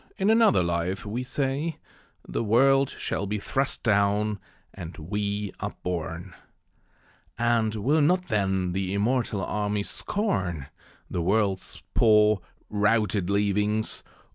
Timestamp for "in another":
0.17-0.63